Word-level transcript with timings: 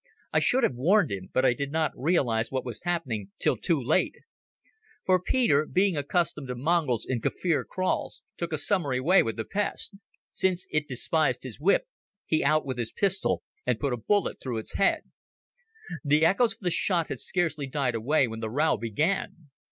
I 0.33 0.39
should 0.39 0.63
have 0.63 0.73
warned 0.73 1.11
him, 1.11 1.29
but 1.31 1.45
I 1.45 1.53
did 1.53 1.71
not 1.71 1.91
realize 1.95 2.51
what 2.51 2.65
was 2.65 2.81
happening, 2.81 3.29
till 3.37 3.55
too 3.55 3.79
late. 3.79 4.15
For 5.05 5.21
Peter, 5.21 5.67
being 5.67 5.95
accustomed 5.95 6.47
to 6.47 6.55
mongrels 6.55 7.05
in 7.05 7.21
Kaffir 7.21 7.63
kraals, 7.63 8.23
took 8.35 8.51
a 8.51 8.57
summary 8.57 8.99
way 8.99 9.21
with 9.21 9.35
the 9.37 9.45
pest. 9.45 10.01
Since 10.31 10.65
it 10.71 10.87
despised 10.87 11.43
his 11.43 11.59
whip, 11.59 11.85
he 12.25 12.43
out 12.43 12.65
with 12.65 12.79
his 12.79 12.91
pistol 12.91 13.43
and 13.63 13.79
put 13.79 13.93
a 13.93 13.97
bullet 13.97 14.39
through 14.41 14.57
its 14.57 14.73
head. 14.73 15.01
The 16.03 16.25
echoes 16.25 16.55
of 16.55 16.61
the 16.61 16.71
shot 16.71 17.09
had 17.09 17.19
scarcely 17.19 17.67
died 17.67 17.93
away 17.93 18.27
when 18.27 18.39
the 18.39 18.49
row 18.49 18.77
began. 18.77 19.51